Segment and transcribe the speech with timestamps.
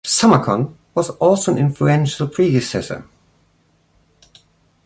[0.03, 3.07] Summercon was also an influential predecessor.